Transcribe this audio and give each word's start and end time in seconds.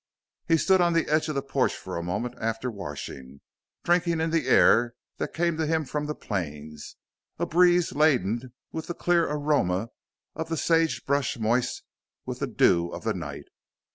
He 0.47 0.57
stood 0.57 0.81
on 0.81 0.93
the 0.93 1.05
edge 1.07 1.29
of 1.29 1.35
the 1.35 1.43
porch 1.43 1.75
for 1.75 1.95
a 1.95 2.01
moment 2.01 2.33
after 2.41 2.71
washing, 2.71 3.39
drinking 3.83 4.19
in 4.19 4.31
the 4.31 4.47
air 4.47 4.95
that 5.17 5.31
came 5.31 5.57
to 5.57 5.67
him 5.67 5.85
from 5.85 6.07
the 6.07 6.15
plains 6.15 6.95
a 7.37 7.45
breeze 7.45 7.91
laden 7.93 8.51
with 8.71 8.87
the 8.87 8.95
clear 8.95 9.27
aroma 9.29 9.89
of 10.33 10.49
the 10.49 10.57
sage 10.57 11.05
brush 11.05 11.37
moist 11.37 11.83
with 12.25 12.39
the 12.39 12.47
dew 12.47 12.89
of 12.89 13.03
the 13.03 13.13
night. 13.13 13.45